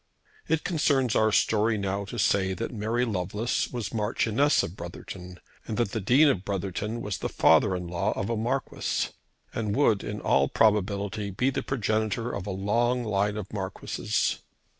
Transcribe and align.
It 0.47 0.63
concerns 0.63 1.15
our 1.15 1.31
story 1.31 1.77
now 1.77 2.05
to 2.05 2.17
say 2.17 2.55
that 2.55 2.73
Mary 2.73 3.05
Lovelace 3.05 3.67
was 3.71 3.93
Marchioness 3.93 4.63
of 4.63 4.75
Brotherton, 4.75 5.39
and 5.67 5.77
that 5.77 5.91
the 5.91 6.01
Dean 6.01 6.27
of 6.27 6.43
Brotherton 6.43 7.01
was 7.01 7.19
the 7.19 7.29
father 7.29 7.75
in 7.75 7.85
law 7.87 8.11
of 8.13 8.27
a 8.27 8.35
Marquis, 8.35 9.09
and 9.53 9.75
would, 9.75 10.03
in 10.03 10.19
all 10.19 10.47
probability, 10.47 11.29
be 11.29 11.51
the 11.51 11.61
progenitor 11.61 12.31
of 12.31 12.47
a 12.47 12.49
long 12.49 13.03
line 13.03 13.37
of 13.37 13.53
Marquises. 13.53 14.39